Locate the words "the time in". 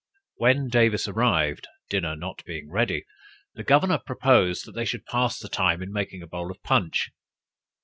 5.37-5.91